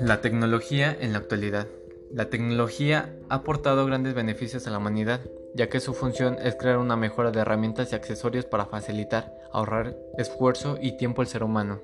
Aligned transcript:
La 0.00 0.20
tecnología 0.20 0.94
en 1.00 1.12
la 1.12 1.18
actualidad. 1.18 1.68
La 2.12 2.28
tecnología 2.28 3.16
ha 3.30 3.36
aportado 3.36 3.86
grandes 3.86 4.12
beneficios 4.12 4.66
a 4.66 4.70
la 4.70 4.76
humanidad, 4.76 5.20
ya 5.54 5.70
que 5.70 5.80
su 5.80 5.94
función 5.94 6.36
es 6.42 6.54
crear 6.54 6.76
una 6.76 6.96
mejora 6.96 7.30
de 7.30 7.40
herramientas 7.40 7.92
y 7.92 7.94
accesorios 7.94 8.44
para 8.44 8.66
facilitar, 8.66 9.32
ahorrar 9.52 9.96
esfuerzo 10.18 10.76
y 10.80 10.98
tiempo 10.98 11.22
al 11.22 11.28
ser 11.28 11.42
humano. 11.42 11.80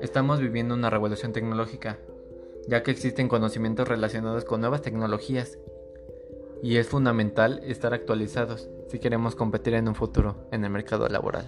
Estamos 0.00 0.38
viviendo 0.38 0.74
una 0.74 0.88
revolución 0.88 1.32
tecnológica, 1.32 1.98
ya 2.68 2.84
que 2.84 2.92
existen 2.92 3.28
conocimientos 3.28 3.88
relacionados 3.88 4.44
con 4.44 4.60
nuevas 4.60 4.82
tecnologías, 4.82 5.58
y 6.62 6.76
es 6.76 6.86
fundamental 6.86 7.60
estar 7.64 7.92
actualizados 7.92 8.68
si 8.88 9.00
queremos 9.00 9.34
competir 9.34 9.74
en 9.74 9.88
un 9.88 9.96
futuro 9.96 10.46
en 10.52 10.64
el 10.64 10.70
mercado 10.70 11.08
laboral. 11.08 11.44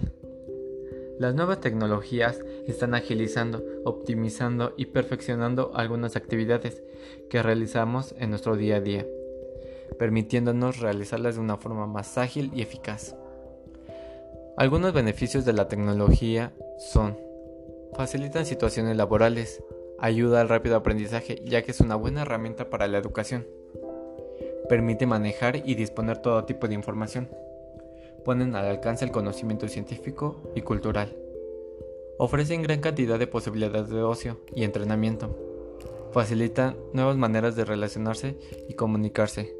Las 1.19 1.33
nuevas 1.33 1.61
tecnologías 1.61 2.39
están 2.67 2.93
agilizando, 2.93 3.63
optimizando 3.85 4.73
y 4.77 4.85
perfeccionando 4.85 5.71
algunas 5.73 6.15
actividades 6.15 6.83
que 7.29 7.41
realizamos 7.41 8.13
en 8.19 8.29
nuestro 8.29 8.55
día 8.55 8.75
a 8.75 8.81
día, 8.81 9.05
permitiéndonos 9.97 10.79
realizarlas 10.79 11.35
de 11.35 11.41
una 11.41 11.57
forma 11.57 11.87
más 11.87 12.19
ágil 12.19 12.51
y 12.53 12.61
eficaz. 12.61 13.15
Algunos 14.57 14.93
beneficios 14.93 15.43
de 15.43 15.53
la 15.53 15.67
tecnología 15.67 16.53
son 16.77 17.17
facilitan 17.95 18.45
situaciones 18.45 18.95
laborales, 18.95 19.63
ayuda 19.97 20.41
al 20.41 20.49
rápido 20.49 20.75
aprendizaje 20.75 21.41
ya 21.45 21.63
que 21.63 21.71
es 21.71 21.79
una 21.79 21.95
buena 21.95 22.21
herramienta 22.21 22.69
para 22.69 22.87
la 22.87 22.99
educación, 22.99 23.47
permite 24.69 25.07
manejar 25.07 25.63
y 25.67 25.73
disponer 25.73 26.19
todo 26.19 26.45
tipo 26.45 26.67
de 26.67 26.75
información, 26.75 27.27
ponen 28.27 28.57
al 28.57 28.65
alcance 28.65 29.05
el 29.05 29.11
conocimiento 29.11 29.69
científico 29.69 30.35
y 30.53 30.59
cultural. 30.59 31.15
Ofrecen 32.17 32.61
gran 32.61 32.81
cantidad 32.81 33.17
de 33.17 33.25
posibilidades 33.25 33.87
de 33.87 34.03
ocio 34.03 34.41
y 34.53 34.65
entrenamiento. 34.65 35.33
Facilitan 36.11 36.75
nuevas 36.91 37.15
maneras 37.15 37.55
de 37.55 37.63
relacionarse 37.63 38.37
y 38.67 38.73
comunicarse. 38.73 39.55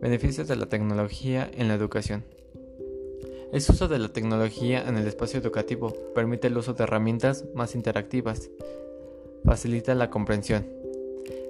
Beneficios 0.00 0.48
de 0.48 0.56
la 0.56 0.70
tecnología 0.70 1.50
en 1.54 1.68
la 1.68 1.74
educación. 1.74 2.24
El 3.52 3.58
uso 3.58 3.88
de 3.88 3.98
la 3.98 4.08
tecnología 4.08 4.88
en 4.88 4.96
el 4.96 5.06
espacio 5.06 5.38
educativo 5.38 5.94
permite 6.14 6.46
el 6.46 6.56
uso 6.56 6.72
de 6.72 6.84
herramientas 6.84 7.44
más 7.54 7.74
interactivas. 7.74 8.48
Facilita 9.44 9.94
la 9.94 10.08
comprensión. 10.08 10.66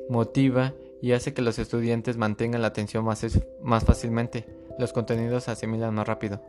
Motiva 0.08 0.74
y 1.00 1.12
hace 1.12 1.32
que 1.34 1.42
los 1.42 1.60
estudiantes 1.60 2.16
mantengan 2.16 2.62
la 2.62 2.68
atención 2.68 3.04
más, 3.04 3.24
más 3.62 3.84
fácilmente 3.84 4.58
los 4.78 4.92
contenidos 4.92 5.44
se 5.44 5.50
asimilan 5.50 5.94
más 5.94 6.06
rápido. 6.06 6.40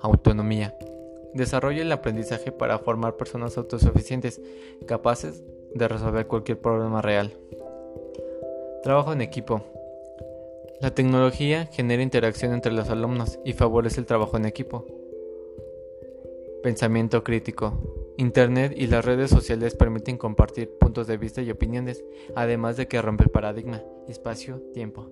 Autonomía. 0.00 0.74
Desarrolla 1.34 1.82
el 1.82 1.92
aprendizaje 1.92 2.52
para 2.52 2.78
formar 2.78 3.16
personas 3.16 3.58
autosuficientes, 3.58 4.40
capaces 4.86 5.42
de 5.74 5.88
resolver 5.88 6.26
cualquier 6.26 6.58
problema 6.58 7.02
real. 7.02 7.32
Trabajo 8.82 9.12
en 9.12 9.20
equipo. 9.20 9.62
La 10.80 10.94
tecnología 10.94 11.66
genera 11.66 12.02
interacción 12.02 12.52
entre 12.52 12.72
los 12.72 12.88
alumnos 12.88 13.38
y 13.44 13.52
favorece 13.52 14.00
el 14.00 14.06
trabajo 14.06 14.36
en 14.36 14.46
equipo. 14.46 14.86
Pensamiento 16.62 17.22
crítico. 17.22 18.14
Internet 18.18 18.72
y 18.74 18.86
las 18.86 19.04
redes 19.04 19.30
sociales 19.30 19.74
permiten 19.74 20.16
compartir 20.16 20.70
puntos 20.78 21.06
de 21.06 21.18
vista 21.18 21.42
y 21.42 21.50
opiniones, 21.50 22.02
además 22.34 22.78
de 22.78 22.88
que 22.88 23.02
rompe 23.02 23.24
el 23.24 23.30
paradigma, 23.30 23.82
espacio, 24.08 24.62
tiempo 24.72 25.10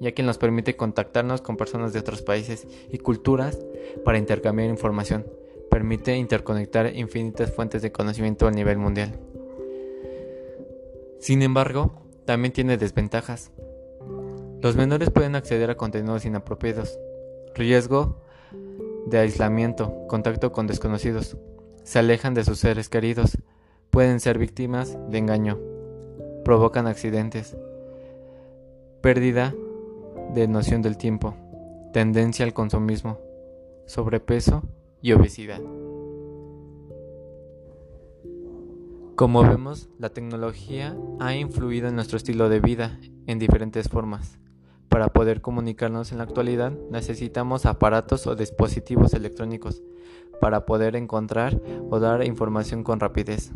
ya 0.00 0.12
que 0.12 0.22
nos 0.22 0.38
permite 0.38 0.76
contactarnos 0.76 1.40
con 1.40 1.56
personas 1.56 1.92
de 1.92 2.00
otros 2.00 2.22
países 2.22 2.66
y 2.90 2.98
culturas 2.98 3.58
para 4.04 4.18
intercambiar 4.18 4.68
información. 4.68 5.26
Permite 5.70 6.16
interconectar 6.16 6.94
infinitas 6.94 7.52
fuentes 7.52 7.82
de 7.82 7.92
conocimiento 7.92 8.46
a 8.46 8.50
nivel 8.50 8.78
mundial. 8.78 9.18
Sin 11.18 11.42
embargo, 11.42 12.02
también 12.24 12.52
tiene 12.52 12.76
desventajas. 12.76 13.50
Los 14.60 14.76
menores 14.76 15.10
pueden 15.10 15.34
acceder 15.34 15.70
a 15.70 15.76
contenidos 15.76 16.24
inapropiados, 16.24 16.98
riesgo 17.54 18.22
de 19.06 19.18
aislamiento, 19.18 20.06
contacto 20.08 20.52
con 20.52 20.66
desconocidos, 20.66 21.36
se 21.84 22.00
alejan 22.00 22.34
de 22.34 22.44
sus 22.44 22.58
seres 22.58 22.88
queridos, 22.88 23.38
pueden 23.90 24.18
ser 24.18 24.38
víctimas 24.38 24.98
de 25.08 25.18
engaño, 25.18 25.60
provocan 26.44 26.88
accidentes, 26.88 27.56
pérdida 29.00 29.54
de 30.34 30.48
noción 30.48 30.82
del 30.82 30.96
tiempo, 30.96 31.34
tendencia 31.92 32.44
al 32.44 32.52
consumismo, 32.52 33.18
sobrepeso 33.86 34.62
y 35.00 35.12
obesidad. 35.12 35.60
Como 39.14 39.42
vemos, 39.42 39.88
la 39.98 40.10
tecnología 40.10 40.94
ha 41.20 41.34
influido 41.34 41.88
en 41.88 41.94
nuestro 41.94 42.18
estilo 42.18 42.50
de 42.50 42.60
vida 42.60 43.00
en 43.26 43.38
diferentes 43.38 43.88
formas. 43.88 44.38
Para 44.90 45.08
poder 45.08 45.40
comunicarnos 45.40 46.12
en 46.12 46.18
la 46.18 46.24
actualidad 46.24 46.72
necesitamos 46.90 47.64
aparatos 47.64 48.26
o 48.26 48.36
dispositivos 48.36 49.14
electrónicos 49.14 49.82
para 50.40 50.66
poder 50.66 50.96
encontrar 50.96 51.60
o 51.90 51.98
dar 51.98 52.24
información 52.24 52.84
con 52.84 53.00
rapidez. 53.00 53.52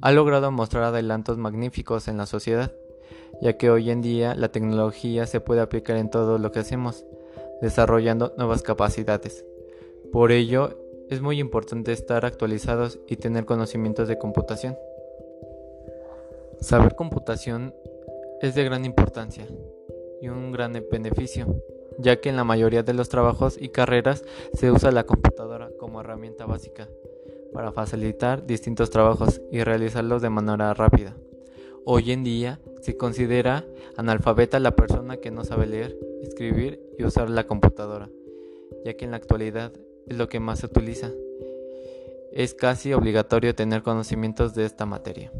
Ha 0.00 0.12
logrado 0.12 0.50
mostrar 0.50 0.84
adelantos 0.84 1.36
magníficos 1.36 2.08
en 2.08 2.16
la 2.16 2.26
sociedad 2.26 2.72
ya 3.40 3.56
que 3.56 3.70
hoy 3.70 3.90
en 3.90 4.02
día 4.02 4.34
la 4.34 4.48
tecnología 4.48 5.26
se 5.26 5.40
puede 5.40 5.60
aplicar 5.60 5.96
en 5.96 6.10
todo 6.10 6.38
lo 6.38 6.52
que 6.52 6.60
hacemos, 6.60 7.04
desarrollando 7.60 8.32
nuevas 8.36 8.62
capacidades. 8.62 9.44
Por 10.12 10.32
ello, 10.32 10.78
es 11.08 11.20
muy 11.20 11.38
importante 11.38 11.92
estar 11.92 12.24
actualizados 12.24 12.98
y 13.06 13.16
tener 13.16 13.44
conocimientos 13.44 14.08
de 14.08 14.18
computación. 14.18 14.76
Saber 16.60 16.94
computación 16.94 17.74
es 18.40 18.54
de 18.54 18.64
gran 18.64 18.84
importancia 18.84 19.46
y 20.20 20.28
un 20.28 20.52
gran 20.52 20.72
beneficio, 20.90 21.62
ya 21.98 22.20
que 22.20 22.28
en 22.28 22.36
la 22.36 22.44
mayoría 22.44 22.82
de 22.82 22.94
los 22.94 23.08
trabajos 23.08 23.56
y 23.60 23.68
carreras 23.68 24.24
se 24.54 24.70
usa 24.70 24.90
la 24.90 25.04
computadora 25.04 25.70
como 25.78 26.00
herramienta 26.00 26.46
básica 26.46 26.88
para 27.52 27.72
facilitar 27.72 28.44
distintos 28.46 28.90
trabajos 28.90 29.40
y 29.50 29.62
realizarlos 29.62 30.22
de 30.22 30.30
manera 30.30 30.74
rápida. 30.74 31.16
Hoy 31.88 32.10
en 32.10 32.24
día 32.24 32.58
se 32.80 32.96
considera 32.96 33.64
analfabeta 33.96 34.58
la 34.58 34.74
persona 34.74 35.18
que 35.18 35.30
no 35.30 35.44
sabe 35.44 35.66
leer, 35.68 35.96
escribir 36.20 36.82
y 36.98 37.04
usar 37.04 37.30
la 37.30 37.46
computadora, 37.46 38.10
ya 38.84 38.94
que 38.94 39.04
en 39.04 39.12
la 39.12 39.18
actualidad 39.18 39.72
es 40.08 40.16
lo 40.16 40.28
que 40.28 40.40
más 40.40 40.58
se 40.58 40.66
utiliza. 40.66 41.12
Es 42.32 42.54
casi 42.54 42.92
obligatorio 42.92 43.54
tener 43.54 43.84
conocimientos 43.84 44.52
de 44.56 44.64
esta 44.64 44.84
materia. 44.84 45.30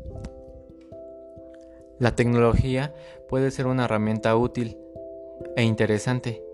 La 1.98 2.14
tecnología 2.14 2.94
puede 3.28 3.50
ser 3.50 3.66
una 3.66 3.86
herramienta 3.86 4.36
útil 4.36 4.78
e 5.56 5.64
interesante 5.64 6.44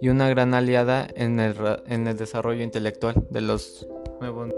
y 0.00 0.10
una 0.10 0.28
gran 0.28 0.54
aliada 0.54 1.08
en 1.16 1.40
el, 1.40 2.16
desarrollo 2.16 2.62
intelectual 2.62 3.26
de 3.30 3.40
los 3.40 3.88
nuevos 4.20 4.54